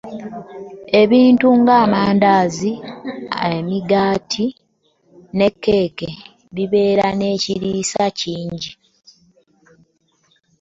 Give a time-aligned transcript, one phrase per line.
[1.01, 2.73] Ebintu ng'amandaazi,
[3.55, 4.45] emigaati
[5.37, 6.11] ne kkeeki
[6.55, 8.71] bibeera n'ekiriisa kingi.